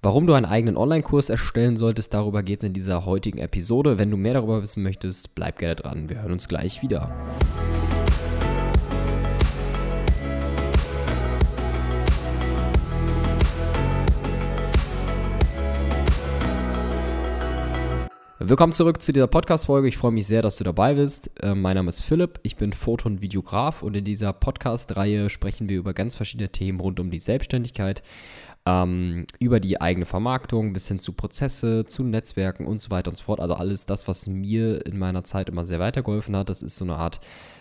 Warum 0.00 0.28
du 0.28 0.34
einen 0.34 0.46
eigenen 0.46 0.76
Online-Kurs 0.76 1.28
erstellen 1.28 1.76
solltest, 1.76 2.14
darüber 2.14 2.44
geht 2.44 2.60
es 2.60 2.64
in 2.64 2.72
dieser 2.72 3.04
heutigen 3.04 3.38
Episode. 3.38 3.98
Wenn 3.98 4.12
du 4.12 4.16
mehr 4.16 4.34
darüber 4.34 4.62
wissen 4.62 4.84
möchtest, 4.84 5.34
bleib 5.34 5.58
gerne 5.58 5.74
dran. 5.74 6.08
Wir 6.08 6.22
hören 6.22 6.30
uns 6.30 6.46
gleich 6.46 6.82
wieder. 6.82 7.10
Willkommen 18.38 18.72
zurück 18.72 19.02
zu 19.02 19.12
dieser 19.12 19.26
Podcast-Folge. 19.26 19.88
Ich 19.88 19.96
freue 19.96 20.12
mich 20.12 20.28
sehr, 20.28 20.42
dass 20.42 20.56
du 20.56 20.64
dabei 20.64 20.94
bist. 20.94 21.28
Äh, 21.42 21.56
mein 21.56 21.74
Name 21.74 21.88
ist 21.88 22.02
Philipp, 22.02 22.38
ich 22.44 22.56
bin 22.56 22.72
Foto- 22.72 23.08
und 23.08 23.20
Videograf 23.20 23.82
und 23.82 23.96
in 23.96 24.04
dieser 24.04 24.32
Podcast-Reihe 24.32 25.28
sprechen 25.28 25.68
wir 25.68 25.76
über 25.76 25.92
ganz 25.92 26.14
verschiedene 26.14 26.50
Themen 26.50 26.78
rund 26.78 27.00
um 27.00 27.10
die 27.10 27.18
Selbstständigkeit, 27.18 28.02
ähm, 28.68 29.26
über 29.38 29.60
die 29.60 29.80
eigene 29.80 30.04
Vermarktung 30.04 30.74
bis 30.74 30.88
hin 30.88 30.98
zu 30.98 31.12
Prozesse, 31.12 31.86
zu 31.86 32.04
Netzwerken 32.04 32.66
und 32.66 32.82
so 32.82 32.90
weiter 32.90 33.10
und 33.10 33.16
so 33.16 33.24
fort. 33.24 33.40
Also 33.40 33.54
alles 33.54 33.86
das, 33.86 34.06
was 34.06 34.26
mir 34.26 34.84
in 34.84 34.98
meiner 34.98 35.24
Zeit 35.24 35.48
immer 35.48 35.64
sehr 35.64 35.80
weitergeholfen 35.80 36.36
hat. 36.36 36.50
Das 36.50 36.62
ist 36.62 36.76
so 36.76 36.84
eine 36.84 36.96
Art 36.96 37.18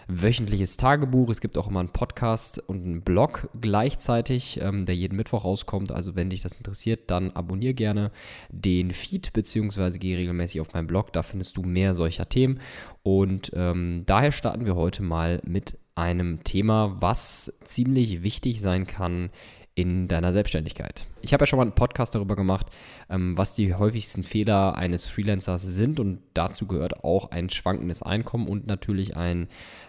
wöchentliches 0.10 0.76
Tagebuch. 0.76 1.30
Es 1.30 1.40
gibt 1.40 1.58
auch 1.58 1.70
immer 1.70 1.80
einen 1.80 1.94
Podcast 1.94 2.60
und 2.60 2.84
einen 2.84 3.02
Blog 3.04 3.50
gleichzeitig, 3.60 4.60
ähm, 4.62 4.86
der 4.86 4.96
jeden 4.96 5.16
Mittwoch 5.16 5.46
rauskommt. 5.46 5.94
Also 5.94 6.16
wenn 6.16 6.30
dich 6.30 6.42
das 6.42 6.58
interessiert, 6.58 7.10
dann 7.10 7.32
abonniere 7.32 7.74
gerne 7.74 8.12
den 8.50 8.92
Feed 8.92 9.32
beziehungsweise 9.32 10.00
gehe 10.00 10.18
regelmäßig 10.18 10.60
auf 10.60 10.74
meinen 10.74 10.88
Blog. 10.88 11.14
Da 11.14 11.24
findest 11.24 11.56
du 11.56 11.62
mehr 11.62 11.94
solcher 11.94 12.28
Themen. 12.28 12.60
Und 13.04 13.52
ähm, 13.54 14.04
daher 14.06 14.34
starten 14.34 14.66
wir 14.66 14.76
heute 14.76 15.04
mal 15.04 15.42
mit 15.46 15.78
einem 15.96 16.44
Thema, 16.44 16.98
was 17.00 17.60
ziemlich 17.64 18.24
wichtig 18.24 18.62
sein 18.62 18.86
kann 18.86 19.30
in 19.78 20.08
deiner 20.08 20.34
Selbstständigkeit. 20.34 21.06
Ich 21.22 21.34
habe 21.34 21.44
ja 21.44 21.48
schon 21.48 21.58
mal 21.58 21.64
einen 21.64 21.74
Podcast 21.74 22.16
darüber 22.16 22.36
gemacht, 22.36 22.68
ähm, 23.10 23.38
was 23.38 23.56
die 23.56 23.74
häufigsten 23.74 24.24
Fehler 24.24 24.76
eines 24.76 25.08
Freelancers 25.08 25.64
sind 25.64 26.00
und 26.00 26.20
dazu 26.34 26.68
gehört 26.68 27.04
auch 27.04 27.32
ein 27.32 27.50
schwankendes 27.50 28.02
Einkommen 28.02 28.48
und 28.48 28.68
natürlich 28.68 29.18
ein 29.18 29.48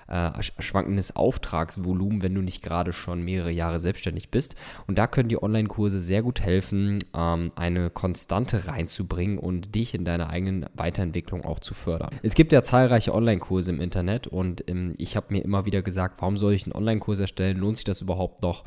äh, 0.09 0.31
schwankendes 0.59 1.15
Auftragsvolumen, 1.15 2.23
wenn 2.23 2.35
du 2.35 2.41
nicht 2.41 2.63
gerade 2.63 2.93
schon 2.93 3.23
mehrere 3.23 3.51
Jahre 3.51 3.79
selbstständig 3.79 4.31
bist. 4.31 4.57
Und 4.87 4.99
da 4.99 5.07
können 5.07 5.29
die 5.29 5.41
Online-Kurse 5.43 6.01
sehr 6.01 6.23
gut 6.23 6.41
helfen, 6.41 6.99
ähm, 7.15 7.53
eine 7.57 7.91
Konstante 7.91 8.67
reinzubringen 8.67 9.39
und 9.39 9.75
dich 9.75 9.95
in 9.95 10.05
deiner 10.05 10.31
eigenen 10.31 10.67
Weiterentwicklung 10.75 11.45
auch 11.45 11.61
zu 11.61 11.75
fördern. 11.75 12.11
Es 12.23 12.35
gibt 12.35 12.53
ja 12.53 12.63
zahlreiche 12.63 13.15
Online-Kurse 13.15 13.71
im 13.71 13.81
Internet 13.81 14.27
und 14.27 14.69
ähm, 14.69 14.95
ich 14.97 15.15
habe 15.15 15.27
mir 15.31 15.45
immer 15.45 15.67
wieder 15.67 15.83
gesagt, 15.83 16.21
warum 16.21 16.39
soll 16.39 16.55
ich 16.55 16.65
einen 16.65 16.73
Online-Kurs 16.73 17.19
erstellen? 17.19 17.59
Lohnt 17.59 17.77
sich 17.77 17.85
das 17.85 18.01
überhaupt 18.01 18.43
noch? 18.43 18.65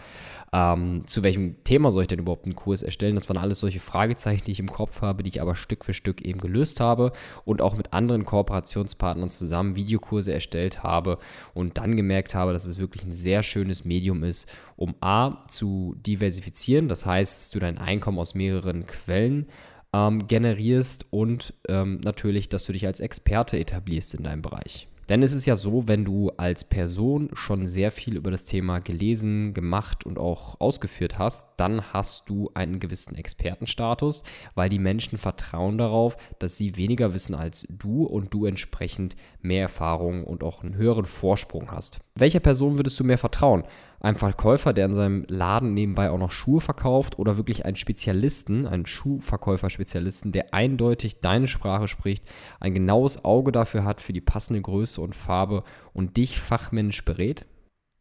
Ähm, 0.53 1.03
zu 1.07 1.23
welchem 1.23 1.63
Thema 1.63 1.91
soll 1.91 2.03
ich 2.03 2.07
denn 2.07 2.19
überhaupt 2.19 2.45
einen 2.51 2.55
Kurs 2.55 2.81
erstellen? 2.81 3.15
Das 3.15 3.29
waren 3.29 3.37
alles 3.37 3.59
solche 3.59 3.79
Fragezeichen, 3.79 4.43
die 4.45 4.51
ich 4.51 4.59
im 4.59 4.71
Kopf 4.71 5.01
habe, 5.01 5.23
die 5.23 5.29
ich 5.29 5.41
aber 5.41 5.55
Stück 5.55 5.85
für 5.85 5.93
Stück 5.93 6.21
eben 6.21 6.39
gelöst 6.39 6.79
habe 6.79 7.11
und 7.45 7.61
auch 7.61 7.75
mit 7.75 7.93
anderen 7.93 8.25
Kooperationspartnern 8.25 9.29
zusammen 9.29 9.75
Videokurse 9.75 10.33
erstellt 10.33 10.83
habe 10.83 11.17
und 11.53 11.77
dann 11.77 11.95
gemerkt 11.95 12.35
habe, 12.35 12.53
dass 12.53 12.65
es 12.65 12.77
wirklich 12.77 13.03
ein 13.03 13.13
sehr 13.13 13.43
schönes 13.43 13.85
Medium 13.85 14.23
ist, 14.23 14.49
um 14.75 14.95
A 15.01 15.45
zu 15.47 15.95
diversifizieren, 16.05 16.87
das 16.87 17.05
heißt, 17.05 17.37
dass 17.37 17.49
du 17.51 17.59
dein 17.59 17.77
Einkommen 17.77 18.19
aus 18.19 18.35
mehreren 18.35 18.85
Quellen 18.85 19.47
ähm, 19.93 20.27
generierst 20.27 21.05
und 21.11 21.53
ähm, 21.67 21.99
natürlich, 22.03 22.49
dass 22.49 22.65
du 22.65 22.73
dich 22.73 22.85
als 22.85 22.99
Experte 22.99 23.59
etablierst 23.59 24.13
in 24.13 24.23
deinem 24.23 24.41
Bereich. 24.41 24.87
Denn 25.11 25.23
es 25.23 25.33
ist 25.33 25.45
ja 25.45 25.57
so, 25.57 25.89
wenn 25.89 26.05
du 26.05 26.29
als 26.37 26.63
Person 26.63 27.31
schon 27.33 27.67
sehr 27.67 27.91
viel 27.91 28.15
über 28.15 28.31
das 28.31 28.45
Thema 28.45 28.79
gelesen, 28.79 29.53
gemacht 29.53 30.05
und 30.05 30.17
auch 30.17 30.57
ausgeführt 30.61 31.19
hast, 31.19 31.49
dann 31.57 31.91
hast 31.91 32.29
du 32.29 32.49
einen 32.53 32.79
gewissen 32.79 33.15
Expertenstatus, 33.15 34.23
weil 34.55 34.69
die 34.69 34.79
Menschen 34.79 35.17
vertrauen 35.17 35.77
darauf, 35.77 36.15
dass 36.39 36.57
sie 36.57 36.77
weniger 36.77 37.13
wissen 37.13 37.35
als 37.35 37.67
du 37.69 38.05
und 38.05 38.33
du 38.33 38.45
entsprechend 38.45 39.17
mehr 39.41 39.63
Erfahrung 39.63 40.23
und 40.23 40.45
auch 40.45 40.63
einen 40.63 40.75
höheren 40.75 41.03
Vorsprung 41.05 41.71
hast. 41.71 41.99
Welcher 42.15 42.41
Person 42.41 42.77
würdest 42.77 42.99
du 42.99 43.05
mehr 43.05 43.17
vertrauen? 43.17 43.63
Ein 44.01 44.17
Verkäufer, 44.17 44.73
der 44.73 44.85
in 44.85 44.93
seinem 44.93 45.25
Laden 45.29 45.73
nebenbei 45.73 46.09
auch 46.09 46.17
noch 46.17 46.31
Schuhe 46.31 46.59
verkauft 46.59 47.17
oder 47.17 47.37
wirklich 47.37 47.65
einen 47.65 47.77
Spezialisten, 47.77 48.67
einen 48.67 48.85
Schuhverkäufer-Spezialisten, 48.85 50.31
der 50.31 50.53
eindeutig 50.53 51.21
deine 51.21 51.47
Sprache 51.47 51.87
spricht, 51.87 52.25
ein 52.59 52.73
genaues 52.73 53.23
Auge 53.23 53.51
dafür 53.51 53.85
hat 53.85 54.01
für 54.01 54.11
die 54.11 54.21
passende 54.21 54.61
Größe 54.61 54.99
und 54.99 55.15
Farbe 55.15 55.63
und 55.93 56.17
dich 56.17 56.39
fachmännisch 56.39 57.05
berät? 57.05 57.45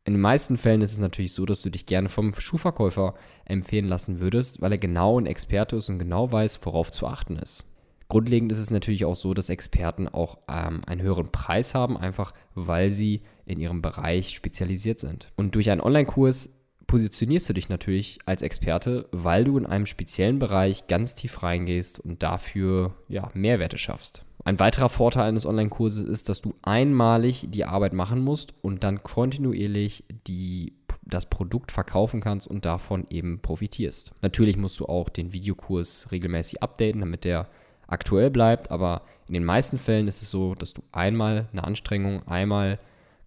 In 0.05 0.15
den 0.15 0.23
meisten 0.23 0.57
Fällen 0.57 0.83
ist 0.83 0.93
es 0.93 0.99
natürlich 0.99 1.33
so, 1.33 1.47
dass 1.47 1.63
du 1.63 1.71
dich 1.71 1.87
gerne 1.87 2.09
vom 2.09 2.33
Schuhverkäufer 2.35 3.15
empfehlen 3.45 3.87
lassen 3.87 4.19
würdest, 4.19 4.61
weil 4.61 4.73
er 4.73 4.79
genau 4.79 5.21
ein 5.21 5.27
Experte 5.27 5.77
ist 5.77 5.89
und 5.89 5.99
genau 6.01 6.33
weiß, 6.33 6.65
worauf 6.65 6.91
zu 6.91 7.07
achten 7.07 7.37
ist. 7.37 7.70
Grundlegend 8.11 8.53
ist 8.53 8.59
es 8.59 8.71
natürlich 8.71 9.07
auch 9.07 9.17
so, 9.17 9.33
dass 9.33 9.49
Experten 9.49 10.09
auch 10.09 10.39
ähm, 10.49 10.83
einen 10.87 11.01
höheren 11.01 11.31
Preis 11.33 11.75
haben, 11.75 11.97
einfach 11.97 12.35
weil 12.55 12.91
sie 12.91 13.23
in 13.47 13.61
ihrem 13.61 13.81
Bereich 13.81 14.31
spezialisiert 14.31 15.01
sind. 15.01 15.29
Und 15.37 15.55
durch 15.55 15.71
einen 15.71 15.81
Online-Kurs 15.81 16.61
positionierst 16.89 17.49
du 17.49 17.53
dich 17.53 17.69
natürlich 17.69 18.19
als 18.27 18.43
Experte, 18.43 19.09
weil 19.13 19.45
du 19.45 19.57
in 19.57 19.65
einem 19.65 19.87
speziellen 19.87 20.41
Bereich 20.41 20.89
ganz 20.89 21.15
tief 21.15 21.45
reingehst 21.45 22.01
und 22.01 22.25
dafür 22.25 22.95
ja, 23.09 23.31
Mehrwerte 23.33 23.79
schaffst. 23.79 24.25
Ein 24.45 24.59
weiterer 24.59 24.89
Vorteil 24.89 25.29
eines 25.29 25.47
Online-Kurses 25.47 26.09
ist, 26.09 26.29
dass 26.29 26.41
du 26.41 26.55
einmalig 26.63 27.47
die 27.51 27.65
Arbeit 27.65 27.93
machen 27.93 28.25
musst 28.25 28.55
und 28.61 28.83
dann 28.83 29.05
kontinuierlich 29.05 30.03
die, 30.27 30.73
das 31.03 31.31
Produkt 31.31 31.71
verkaufen 31.71 32.21
kannst 32.21 32.49
und 32.49 32.65
davon 32.65 33.07
eben 33.09 33.41
profitierst. 33.41 34.13
Natürlich 34.21 34.57
musst 34.57 34.81
du 34.81 34.87
auch 34.87 35.11
den 35.11 35.33
Videokurs 35.33 36.11
regelmäßig 36.11 36.61
updaten, 36.61 37.03
damit 37.03 37.23
der 37.23 37.47
aktuell 37.91 38.31
bleibt, 38.31 38.71
aber 38.71 39.03
in 39.29 39.35
den 39.35 39.45
meisten 39.45 39.79
Fällen 39.79 40.09
ist 40.09 40.23
es 40.23 40.31
so, 40.31 40.55
dass 40.55 40.73
du 40.73 40.83
einmal 40.93 41.47
eine 41.53 41.65
Anstrengung, 41.65 42.27
einmal 42.27 42.79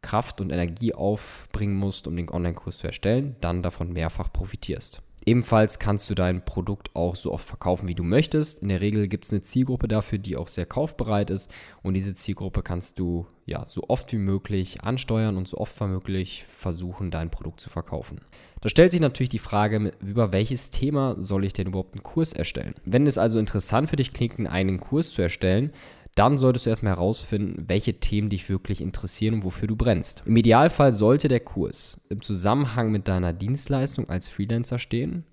Kraft 0.02 0.42
und 0.42 0.52
Energie 0.52 0.94
aufbringen 0.94 1.76
musst, 1.76 2.08
um 2.08 2.16
den 2.16 2.30
Online-Kurs 2.30 2.80
zu 2.80 2.88
erstellen, 2.88 3.36
dann 3.42 3.64
davon 3.64 3.94
mehrfach 3.94 4.32
profitierst. 4.32 5.02
Ebenfalls 5.26 5.80
kannst 5.80 6.10
du 6.10 6.16
dein 6.16 6.44
Produkt 6.44 6.92
auch 6.96 7.16
so 7.16 7.32
oft 7.32 7.48
verkaufen, 7.48 7.88
wie 7.88 7.96
du 7.96 8.04
möchtest. 8.04 8.62
In 8.62 8.70
der 8.70 8.82
Regel 8.82 9.08
gibt 9.08 9.26
es 9.26 9.32
eine 9.32 9.42
Zielgruppe 9.42 9.88
dafür, 9.88 10.18
die 10.18 10.36
auch 10.36 10.50
sehr 10.50 10.66
kaufbereit 10.66 11.30
ist. 11.30 11.54
Und 11.82 11.94
diese 11.94 12.14
Zielgruppe 12.14 12.62
kannst 12.62 13.00
du 13.00 13.26
ja 13.46 13.66
so 13.66 13.86
oft 13.88 14.12
wie 14.12 14.18
möglich 14.18 14.84
ansteuern 14.84 15.38
und 15.38 15.48
so 15.48 15.58
oft 15.58 15.80
wie 15.80 15.86
möglich 15.86 16.46
versuchen, 16.50 17.10
dein 17.10 17.30
Produkt 17.30 17.62
zu 17.62 17.70
verkaufen. 17.70 18.22
Da 18.62 18.70
stellt 18.70 18.92
sich 18.92 19.02
natürlich 19.02 19.30
die 19.30 19.40
Frage, 19.40 19.92
über 20.02 20.32
welches 20.32 20.72
Thema 20.72 21.16
soll 21.20 21.46
ich 21.46 21.54
denn 21.54 21.68
überhaupt 21.68 21.96
einen 21.96 22.04
Kurs 22.04 22.34
erstellen? 22.34 22.76
Wenn 22.86 23.08
es 23.08 23.18
also 23.18 23.40
interessant 23.40 23.90
für 23.90 23.98
dich 23.98 24.14
klingt, 24.14 24.40
einen 24.48 24.80
Kurs 24.80 25.12
zu 25.12 25.22
erstellen, 25.22 25.72
dann 26.16 26.38
solltest 26.38 26.66
du 26.66 26.70
erstmal 26.70 26.94
herausfinden, 26.94 27.66
welche 27.68 28.00
Themen 28.00 28.30
dich 28.30 28.48
wirklich 28.50 28.82
interessieren 28.82 29.36
und 29.36 29.44
wofür 29.44 29.68
du 29.68 29.76
brennst. 29.76 30.24
Im 30.26 30.36
Idealfall 30.36 30.94
sollte 30.94 31.28
der 31.28 31.40
Kurs 31.40 32.02
im 32.10 32.22
Zusammenhang 32.22 32.92
mit 32.92 33.08
deiner 33.08 33.34
Dienstleistung 33.34 34.10
als 34.10 34.30
Freelancer 34.30 34.80
stehen, 34.80 35.26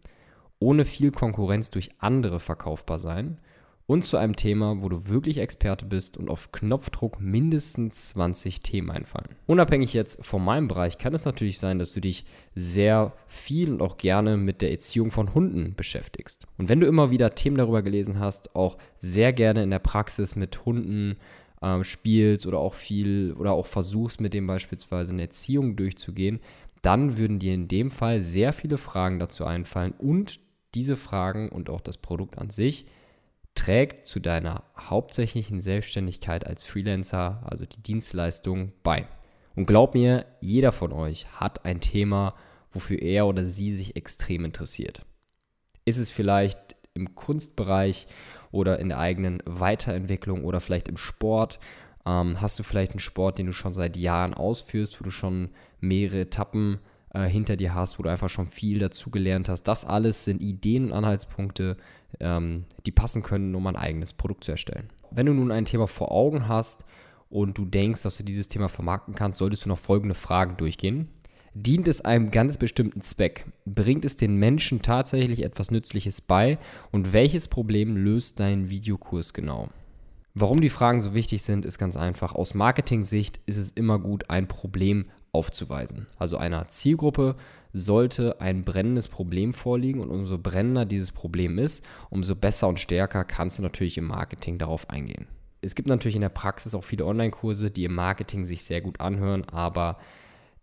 ohne 0.59 0.85
viel 0.85 1.11
Konkurrenz 1.11 1.71
durch 1.71 1.91
andere 1.99 2.41
verkaufbar 2.41 2.99
sein 2.99 3.39
und 3.91 4.05
zu 4.05 4.19
einem 4.19 4.37
Thema, 4.37 4.83
wo 4.83 4.89
du 4.89 5.09
wirklich 5.09 5.39
Experte 5.39 5.85
bist 5.85 6.17
und 6.17 6.31
auf 6.31 6.53
Knopfdruck 6.53 7.21
mindestens 7.21 8.11
20 8.11 8.61
Themen 8.61 8.89
einfallen. 8.89 9.35
Unabhängig 9.49 9.95
jetzt 9.95 10.25
von 10.25 10.45
meinem 10.45 10.69
Bereich 10.69 10.97
kann 10.97 11.13
es 11.13 11.25
natürlich 11.25 11.59
sein, 11.59 11.81
dass 11.81 11.93
du 11.93 12.01
dich 12.01 12.25
sehr 12.55 13.13
viel 13.27 13.73
und 13.73 13.83
auch 13.83 13.97
gerne 13.97 14.37
mit 14.37 14.63
der 14.63 14.71
Erziehung 14.71 15.11
von 15.11 15.35
Hunden 15.35 15.75
beschäftigst. 15.75 16.47
Und 16.57 16.69
wenn 16.69 16.79
du 16.79 16.87
immer 16.87 17.11
wieder 17.11 17.35
Themen 17.35 17.57
darüber 17.57 17.83
gelesen 17.83 18.21
hast, 18.21 18.55
auch 18.55 18.79
sehr 18.99 19.33
gerne 19.33 19.65
in 19.65 19.71
der 19.71 19.81
Praxis 19.81 20.37
mit 20.37 20.65
Hunden 20.65 21.17
äh, 21.61 21.83
spielst 21.83 22.47
oder 22.47 22.61
auch 22.61 22.75
viel 22.75 23.35
oder 23.37 23.55
auch 23.55 23.67
versuchst 23.67 24.21
mit 24.21 24.35
dem 24.35 24.47
beispielsweise 24.47 25.15
eine 25.15 25.23
Erziehung 25.23 25.75
durchzugehen, 25.75 26.39
dann 26.83 27.19
würden 27.19 27.41
dir 27.41 27.55
in 27.55 27.67
dem 27.67 27.91
Fall 27.91 28.23
sehr 28.23 28.53
viele 28.53 28.79
Fragen 28.79 29.19
dazu 29.19 29.45
einfallen 29.45 29.95
und 29.99 30.39
diese 30.77 30.95
Fragen 30.95 31.49
und 31.49 31.69
auch 31.69 31.81
das 31.81 31.97
Produkt 31.97 32.39
an 32.39 32.51
sich 32.51 32.87
trägt 33.55 34.07
zu 34.07 34.21
deiner 34.21 34.65
hauptsächlichen 34.79 35.61
Selbstständigkeit 35.61 36.47
als 36.47 36.65
Freelancer, 36.65 37.43
also 37.45 37.67
die 37.67 37.83
Dienstleistung, 37.83 38.73
bei. 38.83 39.07
Und 39.57 39.67
glaub 39.67 39.95
mir, 39.95 40.27
jeder 40.41 40.73
von 40.73 40.93
euch 40.93 41.27
hat 41.33 41.65
ein 41.65 41.81
Thema, 41.81 42.35
wofür 42.73 43.01
er 43.01 43.27
oder 43.27 43.47
sie 43.47 43.75
sich 43.75 43.97
extrem 43.97 44.45
interessiert. 44.45 45.05
Ist 45.85 45.99
es 45.99 46.11
vielleicht 46.11 46.77
im 46.95 47.15
Kunstbereich 47.15 48.07
oder 48.53 48.79
in 48.79 48.89
der 48.89 48.99
eigenen 48.99 49.43
Weiterentwicklung 49.45 50.45
oder 50.45 50.61
vielleicht 50.61 50.89
im 50.89 50.97
Sport? 50.97 51.59
Ähm, 52.07 52.41
hast 52.41 52.59
du 52.59 52.63
vielleicht 52.63 52.93
einen 52.93 53.01
Sport, 53.01 53.39
den 53.39 53.47
du 53.47 53.53
schon 53.53 53.75
seit 53.75 53.97
Jahren 53.97 54.35
ausführst, 54.35 55.01
wo 55.01 55.05
du 55.05 55.11
schon 55.11 55.51
mehrere 55.81 56.21
Etappen 56.21 56.79
äh, 57.15 57.27
hinter 57.27 57.57
dir 57.57 57.75
hast, 57.75 57.99
wo 57.99 58.03
du 58.03 58.11
einfach 58.11 58.29
schon 58.29 58.49
viel 58.49 58.79
dazugelernt 58.79 59.49
hast? 59.49 59.65
Das 59.65 59.85
alles 59.85 60.25
sind 60.25 60.43
Ideen 60.43 60.87
und 60.87 60.93
Anhaltspunkte, 60.93 61.77
ähm, 62.19 62.65
die 62.87 62.93
passen 62.93 63.23
können, 63.23 63.55
um 63.55 63.67
ein 63.67 63.77
eigenes 63.77 64.13
Produkt 64.13 64.45
zu 64.45 64.53
erstellen. 64.53 64.89
Wenn 65.11 65.27
du 65.27 65.35
nun 65.35 65.51
ein 65.51 65.65
Thema 65.65 65.87
vor 65.87 66.13
Augen 66.13 66.49
hast 66.49 66.85
und 67.29 67.59
du 67.59 67.65
denkst, 67.65 68.03
dass 68.03 68.17
du 68.17 68.23
dieses 68.23 68.49
Thema 68.49 68.69
vermarkten 68.69 69.15
kannst, 69.15 69.39
solltest 69.39 69.65
du 69.65 69.69
noch 69.69 69.79
folgende 69.79 70.15
Fragen 70.15 70.57
durchgehen. 70.57 71.09
Dient 71.55 71.89
es 71.89 72.01
einem 72.01 72.31
ganz 72.31 72.59
bestimmten 72.59 73.01
Zweck? 73.01 73.47
Bringt 73.67 74.05
es 74.05 74.17
den 74.17 74.37
Menschen 74.37 74.83
tatsächlich 74.83 75.43
etwas 75.43 75.73
Nützliches 75.73 76.21
bei? 76.21 76.59
Und 76.93 77.13
welches 77.13 77.49
Problem 77.49 77.97
löst 77.97 78.39
dein 78.39 78.71
Videokurs 78.71 79.35
genau? 79.35 79.69
Warum 80.35 80.61
die 80.61 80.69
Fragen 80.69 81.01
so 81.01 81.13
wichtig 81.13 81.43
sind, 81.43 81.67
ist 81.67 81.77
ganz 81.77 81.97
einfach. 81.97 82.37
Aus 82.37 82.55
Marketing-Sicht 82.55 83.41
ist 83.47 83.57
es 83.57 83.71
immer 83.73 83.99
gut, 83.99 84.31
ein 84.31 84.47
Problem 84.47 85.07
aufzuweisen. 85.33 86.07
Also 86.19 86.37
einer 86.37 86.69
Zielgruppe 86.69 87.37
sollte 87.73 88.41
ein 88.41 88.65
brennendes 88.65 89.09
Problem 89.09 89.55
vorliegen 89.55 90.01
und 90.01 90.11
umso 90.11 90.39
brennender 90.39 90.85
dieses 90.85 91.13
Problem 91.13 91.59
ist, 91.59 91.87
umso 92.11 92.35
besser 92.35 92.69
und 92.69 92.81
stärker 92.81 93.25
kannst 93.25 93.59
du 93.59 93.63
natürlich 93.63 93.97
im 93.99 94.07
Marketing 94.07 94.59
darauf 94.59 94.91
eingehen. 94.91 95.27
Es 95.63 95.75
gibt 95.75 95.89
natürlich 95.89 96.17
in 96.17 96.23
der 96.23 96.31
Praxis 96.31 96.75
auch 96.75 96.85
viele 96.85 97.05
Online-Kurse, 97.05 97.71
die 97.71 97.85
im 97.85 97.95
Marketing 97.95 98.45
sich 98.45 98.65
sehr 98.65 98.81
gut 98.81 99.01
anhören, 99.01 99.45
aber 99.51 99.99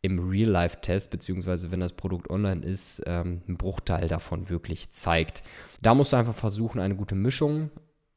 im 0.01 0.29
Real-Life-Test, 0.29 1.11
beziehungsweise 1.11 1.71
wenn 1.71 1.79
das 1.79 1.93
Produkt 1.93 2.29
online 2.29 2.65
ist, 2.65 3.01
ähm, 3.05 3.41
ein 3.47 3.57
Bruchteil 3.57 4.07
davon 4.07 4.49
wirklich 4.49 4.91
zeigt. 4.91 5.43
Da 5.81 5.93
musst 5.93 6.13
du 6.13 6.17
einfach 6.17 6.35
versuchen, 6.35 6.79
eine 6.79 6.95
gute 6.95 7.15
Mischung 7.15 7.71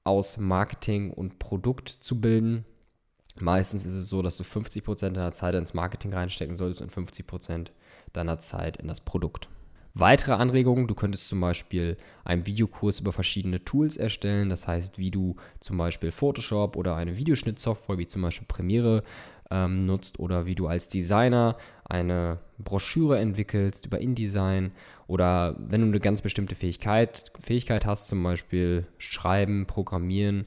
aus 0.05 0.39
Marketing 0.39 1.11
und 1.11 1.39
Produkt 1.39 1.89
zu 1.89 2.21
bilden. 2.21 2.65
Meistens 3.39 3.85
ist 3.85 3.95
es 3.95 4.09
so, 4.09 4.23
dass 4.23 4.37
du 4.37 4.45
50% 4.45 5.11
deiner 5.11 5.33
Zeit 5.33 5.55
ins 5.55 5.75
Marketing 5.75 6.13
reinstecken 6.13 6.55
solltest 6.55 6.83
und 6.83 6.93
50% 6.93 7.69
deiner 8.13 8.39
Zeit 8.39 8.79
in 8.79 8.89
das 8.89 9.01
Produkt. 9.01 9.49
Weitere 9.95 10.33
Anregungen, 10.33 10.87
du 10.87 10.95
könntest 10.95 11.29
zum 11.29 11.41
Beispiel 11.41 11.97
einen 12.25 12.47
Videokurs 12.47 13.01
über 13.01 13.13
verschiedene 13.13 13.65
Tools 13.65 13.97
erstellen, 13.97 14.49
das 14.49 14.69
heißt, 14.69 14.99
wie 14.99 15.11
du 15.11 15.37
zum 15.59 15.79
Beispiel 15.79 16.13
Photoshop 16.13 16.77
oder 16.77 16.95
eine 16.95 17.17
Videoschnittsoftware 17.17 17.99
wie 17.99 18.07
zum 18.07 18.23
Beispiel 18.23 18.47
Premiere 18.47 19.03
ähm, 19.51 19.81
nutzt 19.81 20.21
oder 20.21 20.47
wie 20.47 20.55
du 20.55 20.69
als 20.69 20.87
Designer 20.87 21.57
eine 21.85 22.39
Broschüre 22.59 23.19
entwickelst 23.19 23.87
über 23.87 24.01
InDesign 24.01 24.71
oder 25.09 25.57
wenn 25.59 25.81
du 25.81 25.89
eine 25.89 25.99
ganz 25.99 26.23
bestimmte 26.23 26.55
Fähigkeit, 26.55 27.33
Fähigkeit 27.41 27.85
hast, 27.85 28.07
zum 28.07 28.23
Beispiel 28.23 28.87
Schreiben, 28.99 29.67
Programmieren 29.67 30.47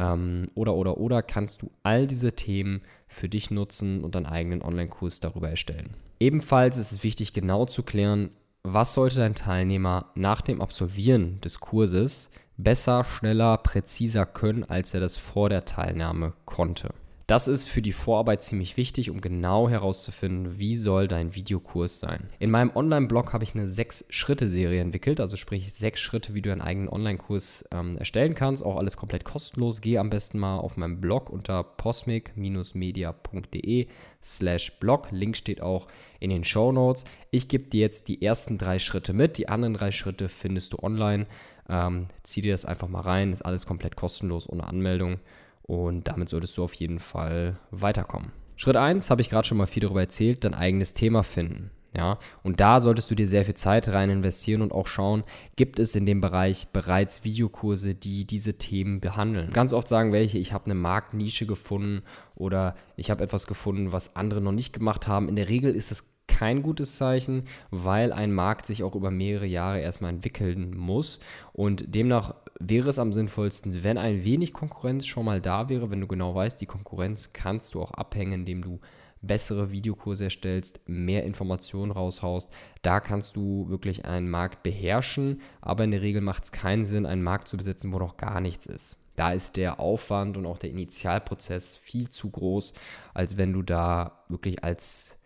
ähm, 0.00 0.48
oder 0.54 0.74
oder 0.74 0.96
oder, 0.96 1.22
kannst 1.22 1.62
du 1.62 1.70
all 1.82 2.06
diese 2.06 2.32
Themen 2.32 2.82
für 3.06 3.28
dich 3.28 3.50
nutzen 3.50 4.02
und 4.02 4.14
deinen 4.14 4.26
eigenen 4.26 4.62
Online-Kurs 4.62 5.20
darüber 5.20 5.50
erstellen. 5.50 5.94
Ebenfalls 6.18 6.76
ist 6.76 6.92
es 6.92 7.02
wichtig, 7.02 7.32
genau 7.32 7.66
zu 7.66 7.82
klären, 7.82 8.30
was 8.62 8.94
sollte 8.94 9.16
dein 9.16 9.34
Teilnehmer 9.34 10.10
nach 10.14 10.40
dem 10.40 10.60
Absolvieren 10.60 11.40
des 11.40 11.60
Kurses 11.60 12.30
besser, 12.56 13.04
schneller, 13.04 13.56
präziser 13.58 14.26
können, 14.26 14.64
als 14.64 14.92
er 14.94 15.00
das 15.00 15.18
vor 15.18 15.48
der 15.48 15.64
Teilnahme 15.64 16.34
konnte. 16.44 16.90
Das 17.30 17.46
ist 17.46 17.68
für 17.68 17.80
die 17.80 17.92
Vorarbeit 17.92 18.42
ziemlich 18.42 18.76
wichtig, 18.76 19.08
um 19.08 19.20
genau 19.20 19.68
herauszufinden, 19.68 20.58
wie 20.58 20.74
soll 20.74 21.06
dein 21.06 21.36
Videokurs 21.36 22.00
sein. 22.00 22.28
In 22.40 22.50
meinem 22.50 22.72
Online-Blog 22.74 23.32
habe 23.32 23.44
ich 23.44 23.54
eine 23.54 23.68
sechs-Schritte-Serie 23.68 24.80
entwickelt, 24.80 25.20
also 25.20 25.36
sprich 25.36 25.72
sechs 25.72 26.00
Schritte, 26.00 26.34
wie 26.34 26.42
du 26.42 26.50
einen 26.50 26.60
eigenen 26.60 26.88
Online-Kurs 26.88 27.66
ähm, 27.70 27.96
erstellen 27.98 28.34
kannst. 28.34 28.64
Auch 28.64 28.74
alles 28.74 28.96
komplett 28.96 29.24
kostenlos. 29.24 29.80
Geh 29.80 29.98
am 29.98 30.10
besten 30.10 30.40
mal 30.40 30.58
auf 30.58 30.76
meinem 30.76 31.00
Blog 31.00 31.30
unter 31.30 31.62
posmic-media.de 31.62 33.86
slash 34.24 34.72
blog. 34.80 35.06
Link 35.12 35.36
steht 35.36 35.62
auch 35.62 35.86
in 36.18 36.30
den 36.30 36.42
Show 36.42 36.72
Notes. 36.72 37.04
Ich 37.30 37.46
gebe 37.46 37.70
dir 37.70 37.82
jetzt 37.82 38.08
die 38.08 38.22
ersten 38.22 38.58
drei 38.58 38.80
Schritte 38.80 39.12
mit. 39.12 39.38
Die 39.38 39.48
anderen 39.48 39.74
drei 39.74 39.92
Schritte 39.92 40.28
findest 40.28 40.72
du 40.72 40.80
online. 40.82 41.28
Ähm, 41.68 42.08
zieh 42.24 42.42
dir 42.42 42.50
das 42.50 42.64
einfach 42.64 42.88
mal 42.88 43.02
rein. 43.02 43.32
Ist 43.32 43.46
alles 43.46 43.66
komplett 43.66 43.94
kostenlos, 43.94 44.48
ohne 44.48 44.66
Anmeldung. 44.66 45.20
Und 45.70 46.08
damit 46.08 46.28
solltest 46.28 46.58
du 46.58 46.64
auf 46.64 46.74
jeden 46.74 46.98
Fall 46.98 47.56
weiterkommen. 47.70 48.32
Schritt 48.56 48.74
1 48.74 49.08
habe 49.08 49.22
ich 49.22 49.30
gerade 49.30 49.46
schon 49.46 49.56
mal 49.56 49.68
viel 49.68 49.82
darüber 49.84 50.00
erzählt, 50.00 50.42
dein 50.42 50.52
eigenes 50.52 50.94
Thema 50.94 51.22
finden. 51.22 51.70
Ja, 51.96 52.18
und 52.42 52.58
da 52.58 52.80
solltest 52.80 53.08
du 53.08 53.14
dir 53.14 53.28
sehr 53.28 53.44
viel 53.44 53.54
Zeit 53.54 53.88
rein 53.88 54.10
investieren 54.10 54.62
und 54.62 54.72
auch 54.72 54.88
schauen, 54.88 55.22
gibt 55.54 55.78
es 55.78 55.94
in 55.94 56.06
dem 56.06 56.20
Bereich 56.20 56.68
bereits 56.72 57.22
Videokurse, 57.22 57.94
die 57.94 58.24
diese 58.24 58.58
Themen 58.58 59.00
behandeln. 59.00 59.52
Ganz 59.52 59.72
oft 59.72 59.86
sagen 59.86 60.12
welche, 60.12 60.38
ich 60.38 60.52
habe 60.52 60.64
eine 60.64 60.74
Marktnische 60.74 61.46
gefunden 61.46 62.02
oder 62.34 62.74
ich 62.96 63.08
habe 63.12 63.22
etwas 63.22 63.46
gefunden, 63.46 63.92
was 63.92 64.16
andere 64.16 64.40
noch 64.40 64.50
nicht 64.50 64.72
gemacht 64.72 65.06
haben. 65.06 65.28
In 65.28 65.36
der 65.36 65.48
Regel 65.48 65.72
ist 65.72 65.92
es 65.92 66.04
kein 66.30 66.62
gutes 66.62 66.96
Zeichen, 66.96 67.44
weil 67.70 68.12
ein 68.12 68.32
Markt 68.32 68.66
sich 68.66 68.82
auch 68.84 68.94
über 68.94 69.10
mehrere 69.10 69.46
Jahre 69.46 69.80
erstmal 69.80 70.12
entwickeln 70.12 70.76
muss. 70.76 71.20
Und 71.52 71.94
demnach 71.94 72.34
wäre 72.60 72.88
es 72.88 72.98
am 72.98 73.12
sinnvollsten, 73.12 73.82
wenn 73.82 73.98
ein 73.98 74.24
wenig 74.24 74.52
Konkurrenz 74.52 75.06
schon 75.06 75.24
mal 75.24 75.40
da 75.40 75.68
wäre, 75.68 75.90
wenn 75.90 76.00
du 76.00 76.06
genau 76.06 76.34
weißt, 76.34 76.60
die 76.60 76.66
Konkurrenz 76.66 77.30
kannst 77.32 77.74
du 77.74 77.82
auch 77.82 77.90
abhängen, 77.90 78.32
indem 78.40 78.62
du 78.62 78.80
bessere 79.22 79.70
Videokurse 79.70 80.24
erstellst, 80.24 80.80
mehr 80.86 81.24
Informationen 81.24 81.90
raushaust. 81.90 82.54
Da 82.82 83.00
kannst 83.00 83.36
du 83.36 83.68
wirklich 83.68 84.06
einen 84.06 84.30
Markt 84.30 84.62
beherrschen, 84.62 85.40
aber 85.60 85.84
in 85.84 85.90
der 85.90 86.02
Regel 86.02 86.22
macht 86.22 86.44
es 86.44 86.52
keinen 86.52 86.86
Sinn, 86.86 87.06
einen 87.06 87.22
Markt 87.22 87.48
zu 87.48 87.56
besitzen, 87.56 87.92
wo 87.92 87.98
noch 87.98 88.16
gar 88.16 88.40
nichts 88.40 88.66
ist. 88.66 88.98
Da 89.16 89.32
ist 89.32 89.56
der 89.56 89.80
Aufwand 89.80 90.38
und 90.38 90.46
auch 90.46 90.58
der 90.58 90.70
Initialprozess 90.70 91.76
viel 91.76 92.08
zu 92.08 92.30
groß, 92.30 92.72
als 93.12 93.36
wenn 93.36 93.52
du 93.52 93.62
da 93.62 94.24
wirklich 94.28 94.64
als 94.64 95.18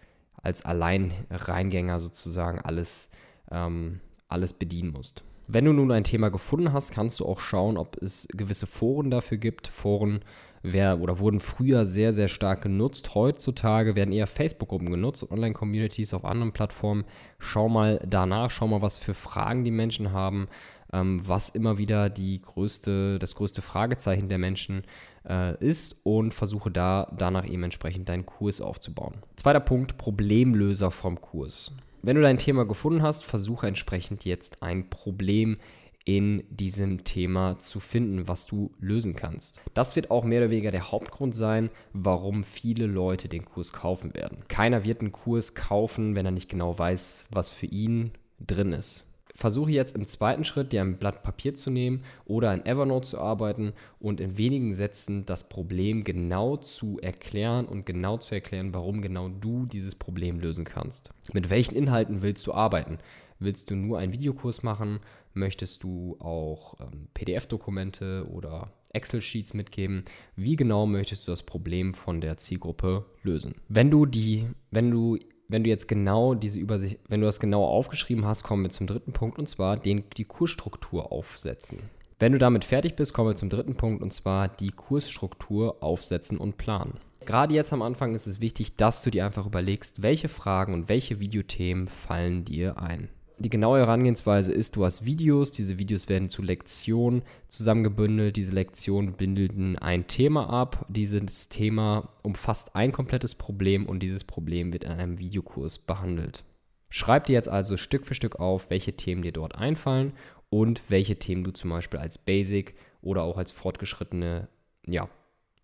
als 0.45 0.65
Alleinreingänger 0.65 1.99
sozusagen 1.99 2.61
alles, 2.61 3.11
ähm, 3.51 4.01
alles 4.29 4.53
bedienen 4.53 4.93
musst. 4.93 5.25
Wenn 5.47 5.65
du 5.65 5.73
nun 5.73 5.91
ein 5.91 6.05
Thema 6.05 6.31
gefunden 6.31 6.73
hast, 6.73 6.93
kannst 6.93 7.21
du 7.21 7.27
auch 7.27 7.41
schauen, 7.41 7.77
ob 7.77 7.97
es 8.01 8.29
gewisse 8.31 8.67
Foren 8.67 9.11
dafür 9.11 9.37
gibt. 9.37 9.67
Foren 9.67 10.21
wer, 10.65 11.01
oder 11.01 11.19
wurden 11.19 11.39
früher 11.39 11.87
sehr, 11.87 12.13
sehr 12.13 12.29
stark 12.29 12.63
genutzt. 12.63 13.15
Heutzutage 13.15 13.95
werden 13.95 14.13
eher 14.13 14.27
Facebook-Gruppen 14.27 14.91
genutzt 14.91 15.23
und 15.23 15.31
Online-Communities 15.31 16.15
auf 16.15 16.25
anderen 16.25 16.53
Plattformen. 16.53 17.05
Schau 17.39 17.69
mal 17.69 18.01
danach, 18.09 18.51
schau 18.51 18.67
mal, 18.67 18.83
was 18.83 18.99
für 18.99 19.15
Fragen 19.15 19.65
die 19.65 19.71
Menschen 19.71 20.13
haben, 20.13 20.49
ähm, 20.93 21.21
was 21.25 21.51
immer 21.51 21.77
wieder 21.77 22.09
die 22.09 22.41
größte, 22.41 23.19
das 23.19 23.35
größte 23.35 23.61
Fragezeichen 23.61 24.29
der 24.29 24.39
Menschen 24.39 24.85
äh, 25.29 25.57
ist 25.65 26.01
und 26.05 26.35
versuche 26.35 26.71
da 26.71 27.13
danach 27.17 27.47
eben 27.49 27.63
entsprechend 27.63 28.09
deinen 28.09 28.27
Kurs 28.27 28.61
aufzubauen. 28.61 29.15
Zweiter 29.37 29.61
Punkt, 29.61 29.99
Problemlöser 29.99 30.91
vom 30.91 31.21
Kurs. 31.21 31.73
Wenn 32.03 32.17
du 32.17 32.23
dein 32.23 32.39
Thema 32.39 32.67
gefunden 32.67 33.03
hast, 33.03 33.25
versuche 33.25 33.67
entsprechend 33.67 34.25
jetzt 34.25 34.63
ein 34.63 34.91
Problem 34.91 35.59
in 36.05 36.45
diesem 36.51 37.05
Thema 37.05 37.59
zu 37.59 37.81
finden, 37.81 38.29
was 38.29 38.45
du 38.45 38.71
lösen 38.79 39.17
kannst. 39.17 39.59
Das 39.73 39.97
wird 39.97 40.11
auch 40.11 40.25
mehr 40.25 40.41
oder 40.41 40.51
weniger 40.51 40.71
der 40.71 40.93
Hauptgrund 40.93 41.35
sein, 41.35 41.71
warum 41.95 42.43
viele 42.43 42.87
Leute 42.87 43.29
den 43.29 43.47
Kurs 43.47 43.73
kaufen 43.73 44.13
werden. 44.13 44.45
Keiner 44.49 44.85
wird 44.85 45.01
einen 45.01 45.13
Kurs 45.13 45.55
kaufen, 45.55 46.15
wenn 46.15 46.27
er 46.27 46.33
nicht 46.33 46.51
genau 46.51 46.79
weiß, 46.79 47.29
was 47.31 47.51
für 47.51 47.67
ihn 47.67 48.13
drin 48.39 48.73
ist 48.73 49.07
versuche 49.35 49.71
jetzt 49.71 49.97
im 49.97 50.07
zweiten 50.07 50.45
Schritt, 50.45 50.73
dir 50.73 50.81
ein 50.81 50.97
Blatt 50.97 51.23
Papier 51.23 51.55
zu 51.55 51.71
nehmen 51.71 52.05
oder 52.25 52.55
in 52.55 52.65
Evernote 52.65 53.09
zu 53.09 53.19
arbeiten 53.19 53.73
und 53.99 54.21
in 54.21 54.39
wenigen 54.39 54.73
Sätzen 54.73 55.27
das 55.27 55.49
Problem 55.49 56.05
genau 56.05 56.57
zu 56.57 56.99
erklären 57.01 57.67
und 57.67 57.85
genau 57.85 58.19
zu 58.19 58.35
erklären, 58.35 58.73
warum 58.73 59.03
genau 59.03 59.29
du 59.29 59.67
dieses 59.67 59.95
Problem 59.95 60.41
lösen 60.41 60.65
kannst. 60.65 61.11
Mit 61.33 61.51
welchen 61.51 61.75
Inhalten 61.75 62.23
willst 62.23 62.47
du 62.47 62.53
arbeiten? 62.53 62.99
Willst 63.39 63.71
du 63.71 63.77
nur 63.77 63.99
einen 63.99 64.13
Videokurs 64.13 64.63
machen? 64.63 65.01
Möchtest 65.33 65.83
du 65.83 66.17
auch 66.21 66.81
ähm, 66.81 67.09
PDF-Dokumente 67.13 68.27
oder 68.31 68.73
Excel-Sheets 68.93 69.53
mitgeben? 69.53 70.05
Wie 70.37 70.55
genau 70.55 70.87
möchtest 70.87 71.27
du 71.27 71.33
das 71.33 71.43
Problem 71.43 71.95
von 71.95 72.21
der 72.21 72.37
Zielgruppe 72.37 73.05
lösen? 73.25 73.57
Wenn 73.69 73.91
du 73.91 74.07
die, 74.07 74.49
wenn 74.71 74.93
du 74.93 75.19
wenn 75.49 75.65
du 75.65 75.71
jetzt 75.71 75.89
genau 75.89 76.35
diese 76.35 76.59
Übersicht, 76.59 76.99
wenn 77.09 77.21
du 77.21 77.27
das 77.27 77.41
genau 77.41 77.65
aufgeschrieben 77.65 78.25
hast, 78.25 78.43
kommen 78.43 78.63
wir 78.63 78.71
zum 78.71 78.87
dritten 78.87 79.13
Punkt 79.13 79.39
und 79.39 79.49
zwar 79.49 79.77
den, 79.77 80.05
die 80.17 80.25
Kursstruktur 80.25 81.13
aufsetzen. 81.13 81.79
Wenn 82.19 82.33
du 82.33 82.39
damit 82.39 82.65
fertig 82.65 82.97
bist, 82.97 83.13
kommen 83.13 83.31
wir 83.31 83.37
zum 83.37 83.51
dritten 83.51 83.75
Punkt 83.75 84.03
und 84.03 84.13
zwar 84.13 84.49
die 84.49 84.71
Kursstruktur 84.71 85.83
aufsetzen 85.83 86.39
und 86.39 86.57
planen. 86.57 86.95
Gerade 87.27 87.55
jetzt 87.55 87.73
am 87.73 87.83
Anfang 87.83 88.15
ist 88.15 88.27
es 88.27 88.41
wichtig, 88.41 88.77
dass 88.77 89.03
du 89.03 89.11
dir 89.11 89.25
einfach 89.25 89.47
überlegst, 89.47 90.03
welche 90.03 90.29
Fragen 90.29 90.75
und 90.75 90.89
welche 90.89 91.21
Videothemen 91.21 91.89
fallen 91.89 92.45
dir 92.45 92.79
ein. 92.79 93.09
Die 93.39 93.51
genaue 93.51 93.81
Herangehensweise 93.81 94.53
ist, 94.53 94.77
du 94.77 94.85
hast 94.85 95.05
Videos, 95.05 95.51
diese 95.51 95.77
Videos 95.77 96.09
werden 96.09 96.29
zu 96.29 96.41
Lektionen 96.41 97.23
zusammengebündelt, 97.49 98.37
diese 98.37 98.53
Lektionen 98.53 99.15
bindeln 99.15 99.77
ein 99.77 100.07
Thema 100.07 100.49
ab, 100.49 100.87
dieses 100.89 101.49
Thema 101.49 102.11
umfasst 102.23 102.77
ein 102.77 102.93
komplettes 102.93 103.35
Problem 103.35 103.87
und 103.87 104.01
dieses 104.01 104.23
Problem 104.23 104.73
wird 104.73 104.85
in 104.85 104.93
einem 104.93 105.19
Videokurs 105.19 105.79
behandelt. 105.79 106.45
Schreib 106.91 107.27
dir 107.27 107.33
jetzt 107.33 107.49
also 107.49 107.77
Stück 107.77 108.07
für 108.07 108.15
Stück 108.15 108.39
auf, 108.39 108.71
welche 108.71 108.93
Themen 108.93 109.23
dir 109.23 109.33
dort 109.33 109.57
einfallen 109.57 110.13
und 110.49 110.85
welche 110.89 111.17
Themen 111.17 111.43
du 111.43 111.51
zum 111.51 111.71
Beispiel 111.71 111.99
als 111.99 112.19
Basic 112.19 112.77
oder 113.03 113.25
auch 113.25 113.37
als 113.37 113.51
fortgeschrittene 113.51 114.47
ja, 114.87 115.09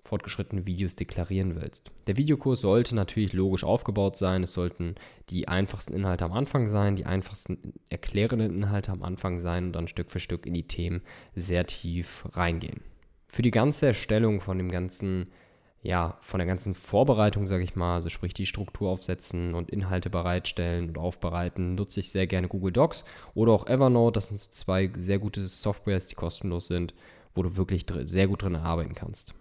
fortgeschrittene 0.05 0.67
Videos 0.67 0.97
deklarieren 0.97 1.61
willst. 1.61 1.91
Der 2.07 2.17
Videokurs 2.17 2.61
sollte 2.61 2.95
natürlich 2.95 3.33
logisch 3.33 3.65
aufgebaut 3.65 4.17
sein. 4.17 4.43
Es 4.43 4.53
sollten 4.53 4.95
die 5.29 5.49
einfachsten 5.49 5.93
Inhalte 5.93 6.25
am 6.25 6.33
Anfang 6.33 6.69
sein, 6.69 6.97
die 6.97 7.07
einfachsten 7.07 7.75
erklärenden 7.89 8.55
Inhalte 8.55 8.93
am 8.93 9.03
Anfang 9.03 9.39
sein 9.39 9.67
und 9.67 9.73
dann 9.73 9.89
Stück 9.89 10.11
für 10.11 10.21
Stück 10.21 10.47
in 10.47 10.55
die 10.55 10.67
Themen 10.67 11.03
sehr 11.35 11.67
tief 11.67 12.25
reingehen. 12.33 12.81
Für 13.29 13.43
die 13.43 13.51
ganze 13.51 13.87
Erstellung 13.87 14.41
von 14.41 14.59
dem 14.59 14.71
ganzen 14.71 15.29
ja, 15.83 16.19
von 16.21 16.39
der 16.39 16.47
ganzen 16.47 16.75
Vorbereitung, 16.75 17.47
sage 17.47 17.65
ich 17.65 17.75
mal, 17.75 17.95
also 17.95 18.11
sprich 18.11 18.35
die 18.35 18.45
Struktur 18.45 18.91
aufsetzen 18.91 19.55
und 19.55 19.71
Inhalte 19.71 20.11
bereitstellen 20.11 20.89
und 20.89 20.99
aufbereiten, 20.99 21.75
nutze 21.75 22.01
ich 22.01 22.11
sehr 22.11 22.27
gerne 22.27 22.49
Google 22.49 22.73
Docs 22.73 23.05
oder 23.35 23.53
auch 23.53 23.67
Evernote. 23.67 24.13
Das 24.13 24.29
sind 24.29 24.39
so 24.39 24.51
zwei 24.51 24.91
sehr 24.95 25.19
gute 25.19 25.47
Softwares, 25.49 26.07
die 26.07 26.17
kostenlos 26.17 26.67
sind, 26.67 26.95
wo 27.35 27.43
du 27.43 27.57
wirklich 27.57 27.87
sehr 28.05 28.29
gut 28.29 28.43
drin 28.43 28.57
arbeiten 28.57 28.95
kannst. 28.95 29.35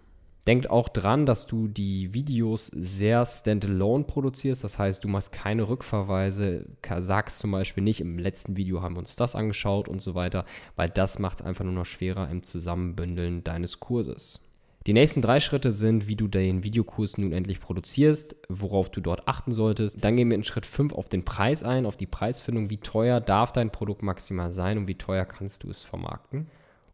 Denkt 0.46 0.70
auch 0.70 0.88
dran, 0.88 1.26
dass 1.26 1.46
du 1.46 1.68
die 1.68 2.14
Videos 2.14 2.68
sehr 2.68 3.26
standalone 3.26 4.04
produzierst. 4.04 4.64
Das 4.64 4.78
heißt, 4.78 5.04
du 5.04 5.08
machst 5.08 5.32
keine 5.32 5.68
Rückverweise, 5.68 6.66
sagst 6.98 7.40
zum 7.40 7.50
Beispiel 7.50 7.84
nicht, 7.84 8.00
im 8.00 8.18
letzten 8.18 8.56
Video 8.56 8.80
haben 8.80 8.94
wir 8.94 9.00
uns 9.00 9.16
das 9.16 9.34
angeschaut 9.34 9.88
und 9.88 10.00
so 10.00 10.14
weiter, 10.14 10.46
weil 10.76 10.88
das 10.88 11.18
macht 11.18 11.40
es 11.40 11.46
einfach 11.46 11.64
nur 11.64 11.74
noch 11.74 11.84
schwerer 11.84 12.30
im 12.30 12.42
Zusammenbündeln 12.42 13.44
deines 13.44 13.80
Kurses. 13.80 14.40
Die 14.86 14.94
nächsten 14.94 15.20
drei 15.20 15.40
Schritte 15.40 15.72
sind, 15.72 16.08
wie 16.08 16.16
du 16.16 16.26
den 16.26 16.64
Videokurs 16.64 17.18
nun 17.18 17.32
endlich 17.32 17.60
produzierst, 17.60 18.34
worauf 18.48 18.88
du 18.88 19.02
dort 19.02 19.28
achten 19.28 19.52
solltest. 19.52 20.02
Dann 20.02 20.16
gehen 20.16 20.30
wir 20.30 20.36
in 20.36 20.44
Schritt 20.44 20.64
5 20.64 20.94
auf 20.94 21.10
den 21.10 21.22
Preis 21.22 21.62
ein, 21.62 21.84
auf 21.84 21.98
die 21.98 22.06
Preisfindung. 22.06 22.70
Wie 22.70 22.78
teuer 22.78 23.20
darf 23.20 23.52
dein 23.52 23.70
Produkt 23.70 24.02
maximal 24.02 24.52
sein 24.52 24.78
und 24.78 24.88
wie 24.88 24.94
teuer 24.96 25.26
kannst 25.26 25.64
du 25.64 25.70
es 25.70 25.84
vermarkten? 25.84 26.46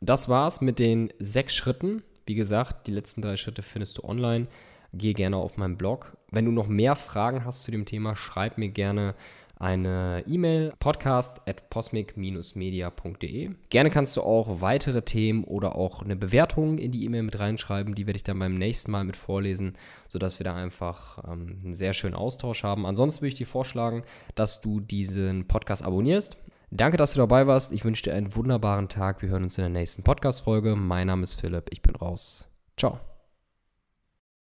Das 0.00 0.28
war's 0.28 0.60
mit 0.60 0.80
den 0.80 1.12
sechs 1.20 1.54
Schritten. 1.54 2.02
Wie 2.26 2.34
gesagt, 2.34 2.88
die 2.88 2.92
letzten 2.92 3.22
drei 3.22 3.36
Schritte 3.36 3.62
findest 3.62 3.98
du 3.98 4.04
online 4.04 4.48
geh 4.92 5.12
gerne 5.12 5.36
auf 5.36 5.56
meinen 5.56 5.76
Blog. 5.76 6.16
Wenn 6.30 6.44
du 6.44 6.50
noch 6.50 6.66
mehr 6.66 6.96
Fragen 6.96 7.44
hast 7.44 7.62
zu 7.62 7.70
dem 7.70 7.84
Thema, 7.84 8.16
schreib 8.16 8.58
mir 8.58 8.68
gerne 8.68 9.14
eine 9.58 10.22
E-Mail 10.26 10.74
podcast 10.78 11.40
at 11.48 11.70
posmic-media.de. 11.70 13.50
Gerne 13.70 13.90
kannst 13.90 14.16
du 14.16 14.22
auch 14.22 14.60
weitere 14.60 15.02
Themen 15.02 15.44
oder 15.44 15.76
auch 15.76 16.02
eine 16.02 16.16
Bewertung 16.16 16.78
in 16.78 16.90
die 16.90 17.04
E-Mail 17.04 17.22
mit 17.22 17.38
reinschreiben. 17.38 17.94
Die 17.94 18.06
werde 18.06 18.16
ich 18.16 18.24
dann 18.24 18.38
beim 18.38 18.58
nächsten 18.58 18.90
Mal 18.90 19.04
mit 19.04 19.16
vorlesen, 19.16 19.76
sodass 20.08 20.38
wir 20.38 20.44
da 20.44 20.54
einfach 20.54 21.24
ähm, 21.26 21.58
einen 21.64 21.74
sehr 21.74 21.94
schönen 21.94 22.14
Austausch 22.14 22.62
haben. 22.62 22.86
Ansonsten 22.86 23.22
würde 23.22 23.28
ich 23.28 23.34
dir 23.34 23.46
vorschlagen, 23.46 24.02
dass 24.34 24.60
du 24.60 24.80
diesen 24.80 25.48
Podcast 25.48 25.84
abonnierst. 25.84 26.36
Danke, 26.70 26.96
dass 26.96 27.12
du 27.12 27.18
dabei 27.18 27.46
warst. 27.46 27.72
Ich 27.72 27.84
wünsche 27.84 28.02
dir 28.02 28.14
einen 28.14 28.34
wunderbaren 28.34 28.88
Tag. 28.88 29.22
Wir 29.22 29.30
hören 29.30 29.44
uns 29.44 29.56
in 29.56 29.62
der 29.62 29.70
nächsten 29.70 30.02
Podcast-Folge. 30.02 30.76
Mein 30.76 31.06
Name 31.06 31.22
ist 31.22 31.40
Philipp. 31.40 31.68
Ich 31.70 31.80
bin 31.80 31.94
raus. 31.94 32.44
Ciao. 32.76 33.15